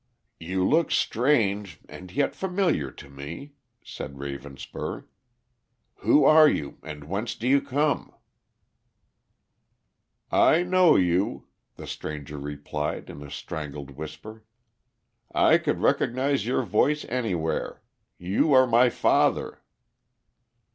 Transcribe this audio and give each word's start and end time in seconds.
"You 0.39 0.67
look 0.67 0.89
strange 0.89 1.79
and 1.87 2.11
yet 2.11 2.33
familiar 2.35 2.89
to 2.89 3.07
me," 3.07 3.53
said 3.83 4.15
Ravenspur. 4.17 5.05
"Who 5.97 6.23
are 6.25 6.49
you 6.49 6.79
and 6.81 7.03
whence 7.03 7.35
do 7.35 7.47
you 7.47 7.61
come?" 7.61 8.11
"I 10.31 10.63
know 10.63 10.95
you," 10.95 11.45
the 11.75 11.85
stranger 11.85 12.39
replied 12.39 13.11
in 13.11 13.21
a 13.21 13.29
strangled 13.29 13.91
whisper. 13.91 14.43
"I 15.35 15.59
could 15.59 15.81
recognize 15.81 16.47
your 16.47 16.63
voice 16.63 17.05
anywhere. 17.05 17.83
You 18.17 18.53
are 18.53 18.65
my 18.65 18.89
father." 18.89 19.61